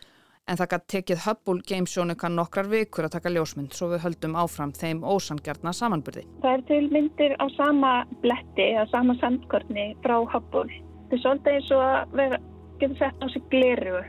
en 0.50 0.58
það 0.58 0.70
gæti 0.72 0.90
tekið 0.94 1.22
Hubble 1.24 1.62
Games 1.68 1.94
sjónaukan 1.94 2.34
nokkrar 2.34 2.68
vikur 2.70 3.06
að 3.06 3.14
taka 3.16 3.30
ljósmynd 3.34 3.74
svo 3.76 3.92
við 3.92 4.04
höldum 4.04 4.36
áfram 4.40 4.72
þeim 4.74 5.04
ósangjarna 5.06 5.72
samanbyrði. 5.76 6.26
Það 6.42 6.56
er 6.56 6.64
til 6.70 6.84
myndir 6.94 7.36
á 7.38 7.46
sama 7.54 7.92
bletti, 8.24 8.70
á 8.74 8.84
sama 8.90 9.14
sandkortni 9.22 9.92
frá 10.04 10.16
Hubble. 10.32 10.80
Það 11.10 11.18
er 11.18 11.22
svolítið 11.24 11.58
eins 11.58 11.70
og 11.76 11.84
að 11.86 12.16
vera 12.18 12.40
getur 12.80 12.98
sett 13.00 13.22
á 13.22 13.26
sig 13.32 13.44
gleru 13.52 14.00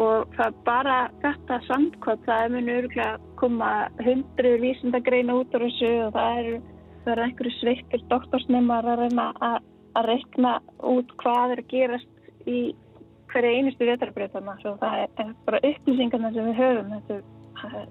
og 0.00 0.36
það 0.36 0.58
bara 0.66 0.98
þetta 1.22 1.60
samtkvæmt 1.66 2.26
það 2.28 2.44
er 2.44 2.52
muni 2.54 2.76
öruglega 2.78 3.16
að 3.16 3.24
koma 3.40 3.70
hundruður 4.04 4.62
vísindagreina 4.64 5.40
út 5.40 5.56
á 5.56 5.58
þessu 5.64 5.90
og 6.06 6.14
það 6.18 6.42
eru 6.42 6.60
er 7.10 7.22
einhverju 7.24 7.56
sveittir 7.58 8.04
doktorsnumar 8.10 8.86
að 8.86 9.04
reyna 9.04 9.26
að, 9.40 9.56
að 9.98 10.08
reikna 10.12 10.54
út 10.92 11.12
hvað 11.22 11.56
er 11.56 11.62
að 11.62 11.70
gerast 11.72 12.48
í 12.50 12.60
hverja 13.30 13.56
einustu 13.56 13.88
vetarbreytana 13.88 14.56
svo 14.60 14.76
það 14.82 15.04
er, 15.04 15.14
er 15.24 15.32
bara 15.46 15.62
upplýsingarna 15.70 16.32
sem 16.34 16.50
við 16.50 16.60
höfum. 16.60 16.92
Þetta 17.06 17.20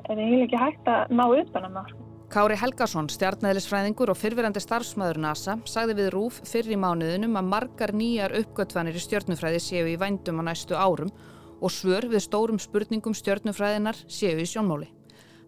er 0.09 0.21
eiginlega 0.21 0.45
ekki 0.45 0.61
hægt 0.63 0.93
að 0.93 1.15
ná 1.15 1.25
utan 1.29 1.67
að 1.69 1.75
ná 1.77 1.83
Kári 2.29 2.53
Helgason, 2.61 3.07
stjarnæðlisfræðingur 3.09 4.11
og 4.13 4.17
fyrfirandi 4.19 4.61
starfsmæður 4.61 5.17
NASA, 5.23 5.55
sagði 5.65 5.95
við 5.97 6.09
Rúf 6.13 6.35
fyrir 6.45 6.75
í 6.75 6.77
mánuðinum 6.77 7.39
að 7.39 7.47
margar 7.49 7.93
nýjar 7.97 8.35
uppgötvanir 8.37 8.99
í 8.99 9.01
stjörnufræði 9.01 9.61
séu 9.65 9.87
í 9.89 9.95
vændum 9.97 10.43
á 10.45 10.51
næstu 10.51 10.77
árum 10.77 11.09
og 11.57 11.73
svör 11.73 12.05
við 12.11 12.21
stórum 12.27 12.61
spurningum 12.61 13.17
stjörnufræðinar 13.17 13.97
séu 14.05 14.37
í 14.37 14.45
sjónmáli. 14.45 14.91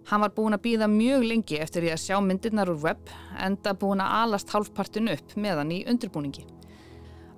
Hann 0.09 0.25
var 0.25 0.33
búin 0.33 0.57
að 0.57 0.63
býða 0.65 0.87
mjög 0.89 1.27
lengi 1.29 1.61
eftir 1.61 1.85
því 1.85 1.93
að 1.93 2.01
sjá 2.07 2.17
myndirnar 2.17 2.73
úr 2.73 2.81
web 2.87 3.13
enda 3.37 3.75
búin 3.77 4.01
að 4.01 4.17
alast 4.23 4.49
hálfpartin 4.49 5.13
upp 5.13 5.37
meðan 5.37 5.75
í 5.77 5.83
undirbúningi. 5.85 6.47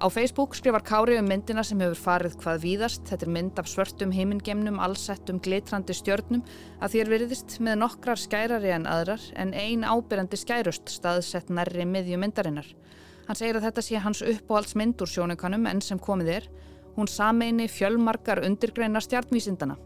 Á 0.04 0.12
Facebook 0.12 0.52
skrifar 0.52 0.84
Kári 0.84 1.16
um 1.16 1.30
myndina 1.32 1.64
sem 1.64 1.80
hefur 1.80 1.96
farið 1.96 2.34
hvað 2.42 2.58
víðast. 2.60 3.06
Þetta 3.08 3.24
er 3.24 3.30
mynd 3.32 3.60
af 3.62 3.70
svörtum 3.72 4.12
heimingemnum, 4.12 4.82
allsettum, 4.84 5.38
glitrandi 5.40 5.96
stjörnum 5.96 6.42
að 6.84 6.98
þér 6.98 7.12
veriðist 7.14 7.56
með 7.64 7.78
nokkrar 7.80 8.20
skærari 8.20 8.74
en 8.76 8.84
aðrar 8.84 9.24
en 9.40 9.54
ein 9.56 9.86
ábyrjandi 9.88 10.42
skærust 10.42 10.92
staðsett 10.92 11.48
nærri 11.48 11.88
miðju 11.88 12.20
myndarinnar. 12.20 12.68
Hann 13.30 13.40
segir 13.40 13.62
að 13.62 13.70
þetta 13.70 13.86
sé 13.88 14.04
hans 14.04 14.26
uppáhaldsmynd 14.28 15.06
úr 15.06 15.14
sjónukanum 15.14 15.72
enn 15.72 15.80
sem 15.80 16.04
komið 16.04 16.34
er. 16.36 16.52
Hún 16.98 17.08
sameini 17.08 17.70
fjölmarkar 17.72 18.44
undirgreina 18.44 19.00
stjartvísindana. 19.00 19.80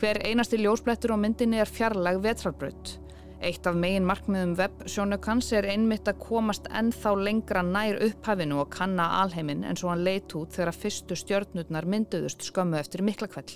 Hver 0.00 0.24
einasti 0.24 0.56
ljósblættur 0.56 1.12
á 1.12 1.20
myndinni 1.20 1.60
er 1.60 1.68
fjarlag 1.68 2.24
vetrarbraut. 2.24 2.96
Eitt 3.40 3.64
af 3.64 3.72
megin 3.72 4.04
markmiðum 4.04 4.50
web-sjónukans 4.58 5.46
er 5.56 5.64
einmitt 5.72 6.08
að 6.10 6.18
komast 6.20 6.66
ennþá 6.76 7.14
lengra 7.24 7.62
nær 7.64 7.96
upphafinu 8.04 8.58
og 8.60 8.68
kanna 8.74 9.06
alheimin 9.22 9.62
en 9.64 9.80
svo 9.80 9.88
hann 9.88 10.04
leit 10.04 10.34
út 10.36 10.52
þegar 10.58 10.76
fyrstu 10.76 11.16
stjörnurnar 11.16 11.88
mynduðust 11.88 12.44
skömmu 12.44 12.76
eftir 12.76 13.00
miklakveld, 13.06 13.54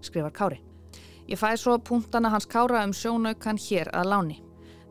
skrifar 0.00 0.32
Kári. 0.32 0.62
Ég 1.28 1.36
fæ 1.36 1.52
svo 1.60 1.76
punktana 1.84 2.32
hans 2.32 2.48
Kára 2.48 2.80
um 2.88 2.96
sjónukan 2.96 3.60
hér 3.60 3.92
að 3.92 4.10
láni. 4.14 4.40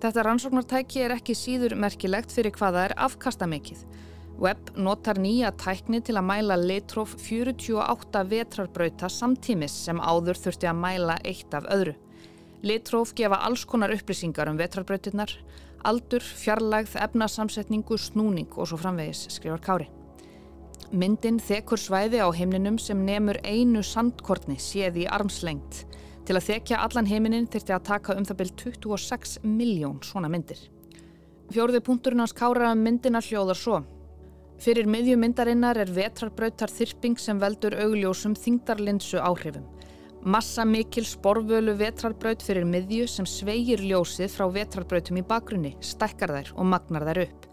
Þetta 0.04 0.28
rannsóknartæki 0.30 1.02
er 1.02 1.18
ekki 1.18 1.34
síður 1.34 1.74
merkilegt 1.82 2.30
fyrir 2.36 2.54
hvaða 2.54 2.86
er 2.92 2.98
afkastamikið. 3.02 3.82
Web 4.38 4.76
notar 4.78 5.18
nýja 5.18 5.56
tækni 5.58 6.04
til 6.06 6.20
að 6.20 6.28
mæla 6.30 6.62
litróf 6.62 7.18
48 7.18 8.26
vetrarbrauta 8.30 9.10
samtímis 9.10 9.86
sem 9.88 9.98
áður 9.98 10.38
þurfti 10.38 10.70
að 10.70 10.84
mæla 10.86 11.22
eitt 11.26 11.56
af 11.58 11.66
öðru. 11.74 11.96
Litróf 12.66 13.12
gefa 13.14 13.38
alls 13.46 13.62
konar 13.70 13.92
upplýsingar 13.94 14.50
um 14.50 14.58
vetrarbrautirnar, 14.58 15.30
aldur, 15.86 16.24
fjarlægð, 16.26 16.96
efnasamsetningu, 16.98 17.98
snúning 18.02 18.50
og 18.58 18.72
svo 18.72 18.80
framvegis, 18.82 19.28
skrifar 19.36 19.62
Kári. 19.62 19.86
Myndin 20.90 21.38
þekur 21.38 21.78
svæði 21.78 22.24
á 22.26 22.30
heimninum 22.34 22.80
sem 22.82 23.04
nemur 23.06 23.38
einu 23.46 23.84
sandkortni 23.86 24.58
séð 24.58 24.98
í 25.04 25.06
armslengt. 25.06 25.84
Til 26.26 26.40
að 26.40 26.48
þekja 26.48 26.82
allan 26.82 27.10
heiminin 27.10 27.46
þurfti 27.54 27.76
að 27.76 27.86
taka 27.92 28.18
um 28.18 28.26
það 28.26 28.40
byrj 28.42 28.56
26 28.64 29.38
miljón 29.46 30.02
svona 30.02 30.32
myndir. 30.34 30.58
Fjóruði 31.54 31.84
punkturinn 31.86 32.24
hans 32.24 32.34
Kára 32.34 32.74
myndina 32.74 33.22
hljóðar 33.22 33.62
svo. 33.62 33.84
Fyrir 34.58 34.90
miðjumyndarinnar 34.90 35.78
er 35.84 35.94
vetrarbrautar 35.94 36.74
þyrping 36.74 37.22
sem 37.22 37.38
veldur 37.38 37.78
augljósum 37.78 38.34
þingdarlinsu 38.34 39.22
áhrifum. 39.22 39.68
Massa 40.26 40.64
mikil 40.66 41.06
sporvölu 41.06 41.76
vetrarbraut 41.78 42.42
fyrir 42.42 42.64
miðju 42.66 43.06
sem 43.14 43.28
sveigir 43.30 43.84
ljósið 43.86 44.32
frá 44.34 44.48
vetrarbrautum 44.50 45.20
í 45.22 45.22
bakgrunni, 45.22 45.76
stekkar 45.86 46.32
þær 46.34 46.48
og 46.56 46.66
magnar 46.72 47.04
þær 47.06 47.20
upp. 47.28 47.44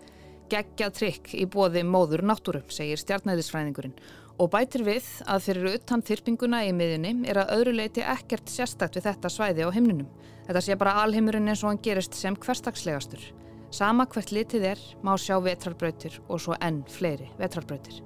Geggjað 0.48 0.94
trikk 0.96 1.34
í 1.36 1.44
bóði 1.52 1.82
móður 1.84 2.22
náttúru, 2.24 2.62
segir 2.72 2.96
stjarnæðisfræðingurinn 3.02 3.92
og 4.40 4.48
bætir 4.54 4.86
við 4.86 5.04
að 5.28 5.44
fyrir 5.44 5.68
utan 5.74 6.04
þyrpinguna 6.08 6.62
í 6.64 6.70
miðjunni 6.72 7.28
er 7.28 7.42
að 7.42 7.52
öðru 7.58 7.74
leiti 7.76 8.06
ekkert 8.14 8.48
sérstakt 8.48 8.96
við 8.96 9.04
þetta 9.10 9.32
svæði 9.34 9.66
á 9.68 9.74
himnunum. 9.76 10.08
Þetta 10.46 10.62
sé 10.64 10.78
bara 10.80 10.94
alheimurinn 11.02 11.52
eins 11.52 11.60
og 11.66 11.74
hann 11.74 11.82
gerist 11.84 12.16
sem 12.16 12.38
hverstagslegastur. 12.40 13.26
Sama 13.68 14.08
hvert 14.08 14.32
litið 14.32 14.64
er 14.72 14.86
má 15.04 15.12
sjá 15.20 15.36
vetrarbrautir 15.44 16.22
og 16.24 16.40
svo 16.40 16.56
enn 16.64 16.80
fleiri 16.88 17.28
vetrarbrautir. 17.36 18.00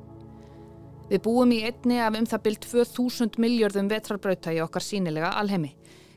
Við 1.06 1.20
búum 1.22 1.52
í 1.54 1.60
einni 1.62 2.00
af 2.02 2.16
um 2.18 2.24
það 2.26 2.42
byrj 2.42 2.56
2000 2.64 3.36
miljardum 3.38 3.86
vetrarbrauta 3.86 4.50
í 4.50 4.56
okkar 4.64 4.82
sínilega 4.82 5.28
alheimi. 5.38 5.76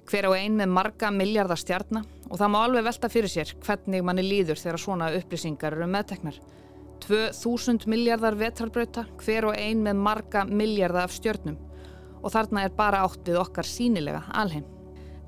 Hver 0.09 0.25
á 0.25 0.31
ein 0.33 0.55
með 0.57 0.71
marga 0.73 1.11
miljardar 1.13 1.61
stjarnar 1.61 2.07
og 2.25 2.39
það 2.39 2.49
má 2.49 2.57
alveg 2.63 2.87
velta 2.87 3.09
fyrir 3.13 3.29
sér 3.29 3.51
hvernig 3.61 4.01
manni 4.01 4.23
líður 4.25 4.57
þegar 4.57 4.81
svona 4.81 5.11
upplýsingar 5.19 5.77
eru 5.77 5.85
meðteknar. 5.93 6.39
2000 7.05 7.85
miljardar 7.85 8.37
vetrarbrauta, 8.39 9.05
hver 9.21 9.51
og 9.51 9.61
ein 9.61 9.85
með 9.85 10.01
marga 10.09 10.43
miljardar 10.49 11.05
af 11.05 11.13
stjörnum. 11.13 11.59
Og 12.23 12.33
þarna 12.33 12.65
er 12.65 12.73
bara 12.73 13.03
átt 13.05 13.29
við 13.29 13.37
okkar 13.43 13.69
sínilega 13.69 14.23
alheim. 14.33 14.65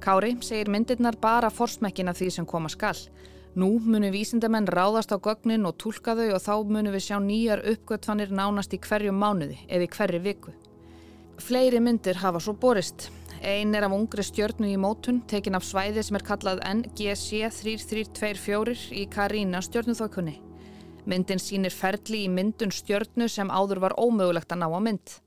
Kári 0.01 0.33
segir 0.41 0.73
myndirnar 0.73 1.21
bara 1.21 1.53
forsmekkin 1.53 2.09
af 2.09 2.17
því 2.17 2.31
sem 2.33 2.49
koma 2.49 2.69
skall. 2.73 2.97
Nú 3.51 3.81
munum 3.83 4.13
vísindamenn 4.15 4.69
ráðast 4.71 5.11
á 5.11 5.19
gögnin 5.19 5.67
og 5.67 5.75
tólka 5.75 6.13
þau 6.15 6.29
og 6.37 6.39
þá 6.39 6.53
munum 6.71 6.93
við 6.95 7.01
sjá 7.03 7.17
nýjar 7.19 7.65
uppgötfanir 7.67 8.29
nánast 8.31 8.71
í 8.71 8.79
hverju 8.79 9.11
mánuði 9.11 9.57
eða 9.67 9.83
í 9.83 9.89
hverju 9.91 10.21
viku. 10.23 10.53
Fleiri 11.35 11.81
myndir 11.83 12.21
hafa 12.21 12.39
svo 12.39 12.53
borist. 12.55 13.09
Einn 13.43 13.75
er 13.75 13.83
af 13.83 13.91
ungri 13.97 14.23
stjörnu 14.23 14.69
í 14.71 14.77
mótun, 14.79 15.19
tekin 15.27 15.59
af 15.59 15.67
svæði 15.67 16.05
sem 16.05 16.15
er 16.15 16.23
kallað 16.23 16.63
NGC 16.63 17.51
3324 17.57 18.95
í 19.01 19.03
Karína 19.11 19.59
stjörnuþókunni. 19.67 20.37
Myndin 21.03 21.43
sínir 21.43 21.75
ferli 21.75 22.23
í 22.23 22.31
myndun 22.31 22.71
stjörnu 22.71 23.27
sem 23.27 23.51
áður 23.51 23.83
var 23.83 23.97
ómögulegt 23.99 24.55
að 24.55 24.63
ná 24.63 24.69
á 24.71 24.79
mynd. 24.79 25.19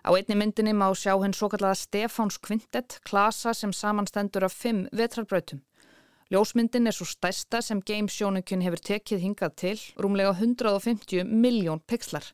Á 0.00 0.16
einni 0.16 0.38
myndinni 0.38 0.72
má 0.72 0.88
sjá 0.96 1.12
henn 1.18 1.36
svo 1.36 1.52
kallaða 1.52 1.76
Stefáns 1.82 2.40
Kvintet, 2.40 3.02
klasa 3.04 3.52
sem 3.52 3.74
samanstendur 3.74 4.48
af 4.48 4.56
fimm 4.56 4.86
vetrarbrautum. 4.96 5.65
Ljósmyndin 6.26 6.90
er 6.90 6.94
svo 6.96 7.06
stærsta 7.06 7.60
sem 7.62 7.78
gamesjónukun 7.86 8.64
hefur 8.66 8.80
tekið 8.88 9.20
hingað 9.22 9.52
til, 9.62 9.76
rúmlega 10.02 10.32
150 10.34 11.22
miljón 11.22 11.78
pixlar. 11.86 12.26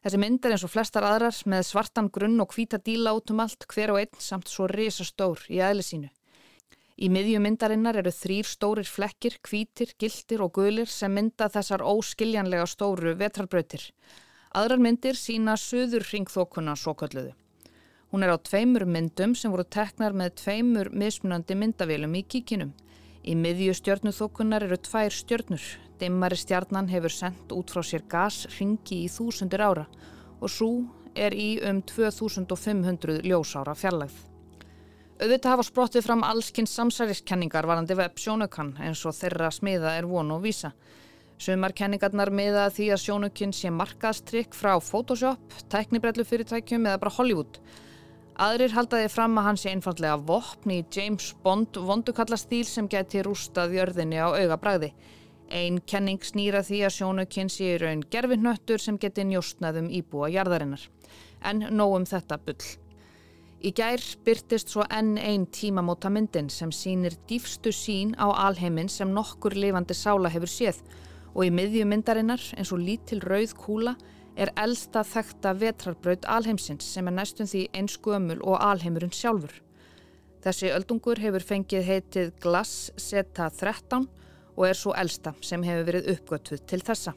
Þessi 0.00 0.20
mynd 0.22 0.46
er 0.46 0.54
eins 0.54 0.64
og 0.64 0.72
flestar 0.72 1.04
aðrar 1.04 1.36
með 1.52 1.66
svartan 1.68 2.08
grunn 2.12 2.40
og 2.40 2.54
hvita 2.56 2.80
díla 2.80 3.12
út 3.12 3.32
um 3.34 3.42
allt 3.44 3.66
hver 3.68 3.92
og 3.92 4.00
einn 4.00 4.16
samt 4.16 4.48
svo 4.48 4.64
risastór 4.72 5.42
í 5.52 5.60
aðli 5.60 5.84
sínu. 5.84 6.08
Í 6.96 7.10
miðju 7.12 7.42
myndarinnar 7.44 7.98
eru 8.00 8.12
þrýr 8.16 8.48
stórir 8.48 8.88
flekkir, 8.88 9.36
hvítir, 9.44 9.92
gildir 10.00 10.40
og 10.40 10.54
guðlir 10.56 10.88
sem 10.88 11.12
mynda 11.12 11.50
þessar 11.52 11.84
óskiljanlega 11.84 12.64
stóru 12.70 13.12
vetrarbrautir. 13.20 13.90
Aðrar 14.56 14.80
myndir 14.80 15.20
sína 15.20 15.58
söður 15.60 16.06
ringþókuna 16.08 16.78
svo 16.80 16.96
kölluðu. 16.96 17.34
Hún 18.08 18.24
er 18.24 18.32
á 18.32 18.40
tveimur 18.40 18.86
myndum 18.88 19.34
sem 19.36 19.52
voru 19.52 19.66
teknar 19.68 20.16
með 20.16 20.36
tveimur 20.44 20.92
mismunandi 20.94 21.58
myndavélum 21.58 22.14
í 22.16 22.24
kíkinum. 22.24 22.72
Í 23.24 23.32
miðju 23.40 23.72
stjörnuþókunar 23.78 24.66
eru 24.66 24.76
tvær 24.76 25.14
stjörnur. 25.16 25.62
Dimmari 25.96 26.36
stjarnan 26.36 26.90
hefur 26.92 27.12
sendt 27.14 27.52
út 27.56 27.70
frá 27.72 27.80
sér 27.80 28.02
gas 28.10 28.42
ringi 28.58 28.98
í 29.06 29.08
þúsundir 29.08 29.62
ára 29.64 29.86
og 30.42 30.50
svo 30.52 30.68
er 31.16 31.32
í 31.32 31.54
um 31.64 31.80
2500 31.88 33.22
ljósára 33.24 33.72
fjarlagð. 33.78 34.16
Auðvitað 35.22 35.52
hafa 35.54 35.64
sprottið 35.64 36.04
fram 36.04 36.24
allskynns 36.26 36.74
samsæriskenningar 36.76 37.64
varandi 37.70 37.96
web 37.96 38.18
sjónukan 38.20 38.74
eins 38.82 39.04
og 39.08 39.14
þeirra 39.16 39.48
smiða 39.54 39.94
er 39.96 40.08
von 40.10 40.34
og 40.34 40.42
vísa. 40.44 40.74
Sumar 41.40 41.72
kenningarnar 41.72 42.32
miða 42.34 42.66
því 42.74 42.90
að 42.92 43.02
sjónukinn 43.06 43.54
sé 43.56 43.70
markaðstrykk 43.72 44.52
frá 44.58 44.74
Photoshop, 44.82 45.56
tæknibrellu 45.72 46.26
fyrirtækjum 46.28 46.90
eða 46.90 47.00
bara 47.00 47.16
Hollywood. 47.16 47.60
Aðrir 48.34 48.72
haldaði 48.74 49.10
fram 49.14 49.36
að 49.38 49.44
hann 49.46 49.58
sé 49.62 49.70
einfallega 49.70 50.16
vopn 50.26 50.72
í 50.74 50.80
James 50.90 51.28
Bond 51.44 51.76
vondukallastýl 51.78 52.64
sem 52.66 52.88
geti 52.90 53.20
rústað 53.22 53.76
jörðinni 53.76 54.18
á 54.18 54.26
auga 54.34 54.56
bræði. 54.58 54.88
Einn 55.54 55.78
kenning 55.86 56.18
snýra 56.18 56.64
því 56.66 56.80
að 56.82 56.94
sjónukinn 56.96 57.52
sé 57.52 57.76
raun 57.78 58.02
gerfinnöttur 58.10 58.82
sem 58.82 58.98
geti 58.98 59.22
njóstnaðum 59.28 59.86
íbúa 59.86 60.32
jarðarinnar. 60.34 60.82
En 61.46 61.62
nógum 61.78 62.08
þetta 62.10 62.40
bull. 62.42 62.72
Í 63.62 63.70
gær 63.70 64.02
byrtist 64.26 64.74
svo 64.74 64.82
enn 64.90 65.14
einn 65.14 65.46
tímamóta 65.46 66.10
myndin 66.10 66.50
sem 66.50 66.74
sínir 66.74 67.14
dýfstu 67.30 67.70
sín 67.70 68.16
á 68.18 68.34
alheiminn 68.48 68.90
sem 68.90 69.14
nokkur 69.14 69.54
lifandi 69.54 69.94
sála 69.94 70.32
hefur 70.34 70.50
séð 70.50 70.82
og 71.36 71.46
í 71.46 71.54
miðjumyndarinnar 71.54 72.42
eins 72.58 72.74
og 72.74 72.82
lítil 72.82 73.22
rauð 73.22 73.54
kúla 73.62 73.94
er 74.36 74.50
elsta 74.58 75.04
þekta 75.06 75.54
vetrarbraut 75.58 76.26
alheimsins 76.30 76.86
sem 76.94 77.08
er 77.08 77.14
næstum 77.14 77.48
því 77.50 77.66
eins 77.76 77.96
gömul 78.02 78.40
og 78.42 78.58
alheimurinn 78.62 79.14
sjálfur. 79.14 79.52
Þessi 80.44 80.72
öldungur 80.74 81.20
hefur 81.22 81.44
fengið 81.44 81.86
heitið 81.88 82.32
Glass 82.42 82.90
Zeta 83.00 83.48
13 83.48 84.08
og 84.54 84.66
er 84.68 84.78
svo 84.78 84.92
elsta 84.98 85.32
sem 85.40 85.62
hefur 85.64 85.88
verið 85.88 86.10
uppgötuð 86.14 86.64
til 86.68 86.82
þessa. 86.84 87.14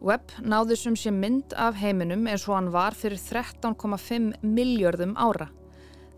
Webb 0.00 0.32
náði 0.40 0.78
sem 0.80 0.96
sé 0.96 1.12
mynd 1.12 1.52
af 1.60 1.76
heiminum 1.76 2.24
eins 2.26 2.46
og 2.48 2.56
hann 2.56 2.70
var 2.72 2.96
fyrir 2.96 3.20
13,5 3.20 4.40
miljörðum 4.40 5.12
ára. 5.20 5.50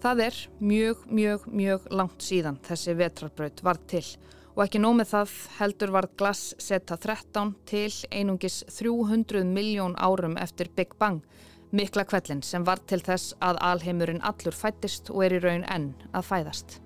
Það 0.03 0.23
er 0.29 0.39
mjög, 0.59 1.03
mjög, 1.11 1.49
mjög 1.51 1.91
langt 1.95 2.23
síðan 2.23 2.59
þessi 2.67 2.95
vetrarbraut 2.99 3.63
var 3.63 3.79
til 3.91 4.07
og 4.07 4.42
ekki 4.61 4.81
nómið 4.83 5.09
það 5.09 5.31
heldur 5.57 5.93
var 5.95 6.07
glass 6.21 6.53
seta 6.61 6.99
13 7.01 7.55
til 7.65 7.89
einungis 8.13 8.59
300 8.69 9.47
miljón 9.49 9.95
árum 9.97 10.37
eftir 10.37 10.69
Big 10.77 10.93
Bang, 11.01 11.23
mikla 11.73 12.05
kvellin 12.05 12.43
sem 12.45 12.67
var 12.69 12.83
til 12.85 13.01
þess 13.01 13.33
að 13.41 13.63
alheimurinn 13.65 14.21
allur 14.21 14.53
fættist 14.53 15.09
og 15.09 15.25
er 15.25 15.39
í 15.39 15.41
raun 15.41 15.65
enn 15.73 15.95
að 16.13 16.27
fæðast. 16.29 16.83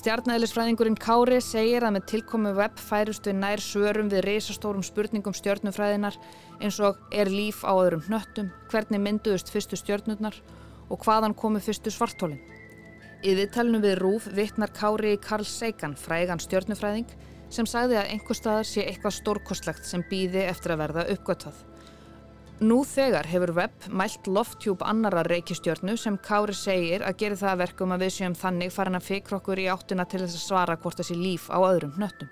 Stjarnæðilisfræðingurinn 0.00 0.96
Kári 0.96 1.42
segir 1.44 1.84
að 1.84 1.98
með 1.98 2.06
tilkomi 2.14 2.54
web 2.56 2.80
færust 2.80 3.28
við 3.28 3.36
nær 3.42 3.60
svörum 3.60 4.08
við 4.08 4.24
reysastórum 4.24 4.86
spurningum 4.88 5.36
stjörnufræðinar 5.36 6.16
eins 6.62 6.80
og 6.80 6.96
er 7.12 7.28
líf 7.28 7.60
á 7.60 7.76
öðrum 7.76 8.06
hnöttum, 8.08 8.48
hvernig 8.72 9.04
mynduðust 9.04 9.52
fyrstu 9.52 9.76
stjörnurnar 9.76 10.40
og 10.88 11.04
hvaðan 11.04 11.36
komu 11.36 11.60
fyrstu 11.60 11.92
svartólinn. 11.92 12.40
Í 13.22 13.36
viðtælunum 13.38 13.84
við 13.84 14.00
Rúf 14.00 14.24
vittnar 14.34 14.72
Kári 14.74 15.12
Karl 15.22 15.44
Seikan, 15.46 15.92
frægan 15.94 16.40
stjörnufræðing, 16.42 17.06
sem 17.54 17.68
sagði 17.70 18.00
að 18.00 18.08
einhver 18.16 18.34
staðar 18.34 18.66
sé 18.66 18.82
eitthvað 18.82 19.14
stórkostlegt 19.14 19.86
sem 19.86 20.02
býði 20.10 20.42
eftir 20.48 20.74
að 20.74 20.80
verða 20.80 21.04
uppgötvað. 21.12 21.60
Nú 22.66 22.80
þegar 22.86 23.28
hefur 23.30 23.52
web 23.60 23.86
mælt 23.94 24.26
lofttjúb 24.26 24.82
annara 24.82 25.22
reykistjörnu 25.28 25.94
sem 25.98 26.18
Kári 26.18 26.56
segir 26.58 27.06
að 27.06 27.20
gera 27.22 27.38
það 27.44 27.62
verkum 27.62 27.94
að 27.94 28.04
við 28.08 28.12
séum 28.16 28.36
þannig 28.42 28.74
farin 28.74 28.98
að 28.98 29.06
fikra 29.12 29.38
okkur 29.38 29.62
í 29.62 29.70
áttina 29.70 30.08
til 30.10 30.24
þess 30.24 30.40
að 30.40 30.46
svara 30.48 30.78
hvort 30.82 30.98
þessi 30.98 31.18
líf 31.20 31.46
á 31.46 31.62
öðrum 31.62 31.94
hnöttum. 32.00 32.30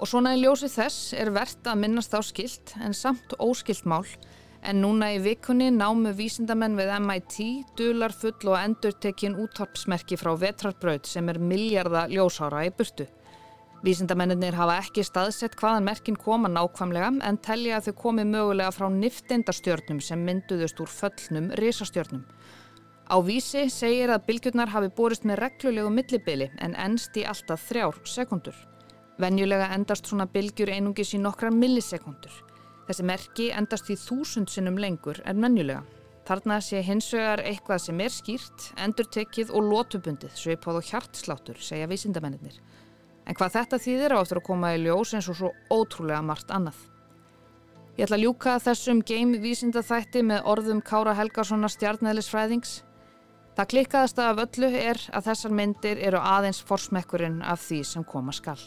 Og 0.00 0.08
svona 0.08 0.32
í 0.32 0.40
ljósi 0.40 0.72
þess 0.72 1.12
er 1.12 1.28
verðt 1.36 1.68
að 1.68 1.80
minnast 1.84 2.16
á 2.16 2.24
skilt 2.24 2.72
en 2.80 2.96
samt 2.96 3.36
óskilt 3.36 3.84
mál 3.84 4.06
en 4.62 4.82
núna 4.82 5.12
í 5.14 5.20
vikunni 5.24 5.70
námu 5.72 6.12
vísindamenn 6.16 6.76
við 6.78 6.92
MIT 7.00 7.36
dular 7.78 8.12
full 8.12 8.50
og 8.52 8.58
endurtekkin 8.58 9.38
útvarpsmerki 9.40 10.18
frá 10.20 10.34
vetrarbraut 10.38 11.08
sem 11.08 11.28
er 11.32 11.40
miljarda 11.40 12.06
ljósára 12.12 12.66
í 12.68 12.72
burtu. 12.74 13.06
Vísindamennir 13.80 14.58
hafa 14.58 14.76
ekki 14.82 15.00
staðsett 15.06 15.56
hvaðan 15.56 15.86
merkin 15.86 16.16
koma 16.20 16.50
nákvæmlega 16.52 17.14
en 17.24 17.38
telja 17.40 17.78
að 17.78 17.86
þau 17.88 17.94
komi 18.02 18.26
mögulega 18.28 18.74
frá 18.76 18.90
niftindastjörnum 18.92 20.02
sem 20.04 20.20
mynduðust 20.20 20.82
úr 20.84 20.90
föllnum 20.92 21.48
risastjörnum. 21.56 22.26
Á 23.08 23.16
vísi 23.24 23.64
segir 23.72 24.12
að 24.12 24.26
bylgjurnar 24.28 24.70
hafi 24.70 24.92
borist 24.92 25.24
með 25.24 25.40
reglulegu 25.46 25.90
millibili 25.90 26.50
en 26.60 26.76
ennst 26.76 27.16
í 27.16 27.24
alltaf 27.24 27.64
þrjár 27.70 27.96
sekundur. 28.04 28.54
Venjulega 29.18 29.72
endast 29.74 30.06
svona 30.06 30.28
bylgjur 30.28 30.70
einungis 30.76 31.16
í 31.16 31.18
nokkra 31.18 31.50
millisekundur. 31.50 32.49
Þessi 32.90 33.04
merki 33.06 33.44
endast 33.54 33.86
í 33.86 33.94
þúsund 33.94 34.50
sinnum 34.50 34.74
lengur 34.82 35.20
en 35.22 35.38
menjulega. 35.38 35.84
Þarna 36.26 36.56
sé 36.58 36.80
hins 36.82 37.06
vegar 37.14 37.38
eitthvað 37.46 37.84
sem 37.84 38.00
er 38.02 38.10
skýrt, 38.10 38.64
endurtekið 38.82 39.52
og 39.54 39.68
lótubundið, 39.68 40.32
sveipáð 40.34 40.80
og 40.80 40.88
hjartsláttur, 40.88 41.60
segja 41.62 41.86
vísindamennir. 41.86 42.56
En 43.30 43.38
hvað 43.38 43.54
þetta 43.54 43.78
þýðir 43.84 44.14
á 44.18 44.18
eftir 44.18 44.40
að 44.40 44.46
koma 44.48 44.72
í 44.74 44.80
ljós 44.82 45.12
eins 45.14 45.28
og 45.30 45.38
svo 45.38 45.50
ótrúlega 45.70 46.18
margt 46.26 46.50
annað. 46.50 46.80
Ég 47.94 48.08
ætla 48.08 48.18
að 48.18 48.24
ljúka 48.24 48.56
þessum 48.66 49.04
game 49.06 49.38
vísindathætti 49.38 50.24
með 50.26 50.50
orðum 50.50 50.82
Kára 50.82 51.14
Helgarssona 51.14 51.70
stjarnæðlisfræðings. 51.70 52.74
Það 53.54 53.70
klikkaðast 53.76 54.24
af 54.26 54.42
öllu 54.48 54.72
er 54.82 55.04
að 55.14 55.30
þessar 55.30 55.56
myndir 55.62 56.02
eru 56.10 56.18
aðeins 56.18 56.58
forsmekkurinn 56.66 57.38
af 57.46 57.62
því 57.68 57.80
sem 57.86 58.02
koma 58.02 58.34
skall. 58.34 58.58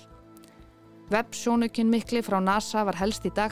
Web-sjónukinn 1.12 1.92
mikli 1.92 2.24
frá 2.24 2.40
NASA 2.40 2.88
var 2.88 3.04
helst 3.04 3.28
í 3.28 3.36
dag. 3.36 3.52